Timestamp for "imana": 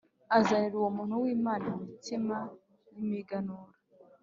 1.35-1.65